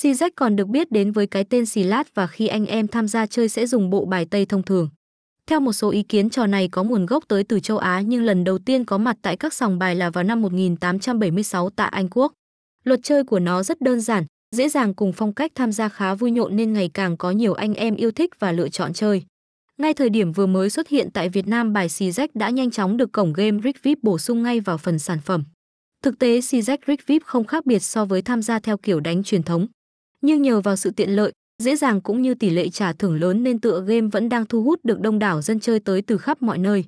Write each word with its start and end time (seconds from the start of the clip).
Si 0.00 0.14
rách 0.14 0.32
còn 0.36 0.56
được 0.56 0.68
biết 0.68 0.92
đến 0.92 1.12
với 1.12 1.26
cái 1.26 1.44
tên 1.44 1.66
xì 1.66 1.82
lát 1.82 2.14
và 2.14 2.26
khi 2.26 2.46
anh 2.46 2.66
em 2.66 2.88
tham 2.88 3.08
gia 3.08 3.26
chơi 3.26 3.48
sẽ 3.48 3.66
dùng 3.66 3.90
bộ 3.90 4.04
bài 4.04 4.26
Tây 4.30 4.46
thông 4.46 4.62
thường. 4.62 4.88
Theo 5.46 5.60
một 5.60 5.72
số 5.72 5.90
ý 5.90 6.02
kiến 6.02 6.30
trò 6.30 6.46
này 6.46 6.68
có 6.68 6.82
nguồn 6.82 7.06
gốc 7.06 7.24
tới 7.28 7.44
từ 7.44 7.60
châu 7.60 7.78
Á 7.78 8.00
nhưng 8.00 8.22
lần 8.22 8.44
đầu 8.44 8.58
tiên 8.58 8.84
có 8.84 8.98
mặt 8.98 9.16
tại 9.22 9.36
các 9.36 9.54
sòng 9.54 9.78
bài 9.78 9.94
là 9.94 10.10
vào 10.10 10.24
năm 10.24 10.42
1876 10.42 11.70
tại 11.70 11.88
Anh 11.92 12.08
Quốc. 12.10 12.32
Luật 12.84 13.00
chơi 13.02 13.24
của 13.24 13.38
nó 13.38 13.62
rất 13.62 13.80
đơn 13.80 14.00
giản, 14.00 14.24
dễ 14.56 14.68
dàng 14.68 14.94
cùng 14.94 15.12
phong 15.12 15.32
cách 15.32 15.52
tham 15.54 15.72
gia 15.72 15.88
khá 15.88 16.14
vui 16.14 16.30
nhộn 16.30 16.56
nên 16.56 16.72
ngày 16.72 16.90
càng 16.94 17.16
có 17.16 17.30
nhiều 17.30 17.54
anh 17.54 17.74
em 17.74 17.96
yêu 17.96 18.10
thích 18.10 18.30
và 18.38 18.52
lựa 18.52 18.68
chọn 18.68 18.92
chơi. 18.92 19.22
Ngay 19.78 19.94
thời 19.94 20.10
điểm 20.10 20.32
vừa 20.32 20.46
mới 20.46 20.70
xuất 20.70 20.88
hiện 20.88 21.08
tại 21.14 21.28
Việt 21.28 21.46
Nam 21.46 21.72
bài 21.72 21.88
xì 21.88 22.10
rách 22.10 22.34
đã 22.34 22.50
nhanh 22.50 22.70
chóng 22.70 22.96
được 22.96 23.12
cổng 23.12 23.32
game 23.32 23.60
Rick 23.64 23.82
VIP 23.82 23.98
bổ 24.02 24.18
sung 24.18 24.42
ngay 24.42 24.60
vào 24.60 24.78
phần 24.78 24.98
sản 24.98 25.18
phẩm. 25.24 25.44
Thực 26.02 26.18
tế 26.18 26.40
xì 26.40 26.62
rách 26.62 26.80
Rick 26.86 27.06
VIP 27.06 27.22
không 27.24 27.44
khác 27.44 27.66
biệt 27.66 27.78
so 27.78 28.04
với 28.04 28.22
tham 28.22 28.42
gia 28.42 28.58
theo 28.58 28.76
kiểu 28.76 29.00
đánh 29.00 29.22
truyền 29.22 29.42
thống. 29.42 29.66
Nhưng 30.20 30.42
nhờ 30.42 30.60
vào 30.60 30.76
sự 30.76 30.90
tiện 30.90 31.10
lợi, 31.10 31.32
dễ 31.62 31.76
dàng 31.76 32.00
cũng 32.00 32.22
như 32.22 32.34
tỷ 32.34 32.50
lệ 32.50 32.68
trả 32.68 32.92
thưởng 32.92 33.20
lớn 33.20 33.42
nên 33.42 33.60
tựa 33.60 33.84
game 33.86 34.08
vẫn 34.12 34.28
đang 34.28 34.46
thu 34.46 34.62
hút 34.62 34.80
được 34.84 35.00
đông 35.00 35.18
đảo 35.18 35.42
dân 35.42 35.60
chơi 35.60 35.80
tới 35.80 36.02
từ 36.02 36.18
khắp 36.18 36.42
mọi 36.42 36.58
nơi. 36.58 36.84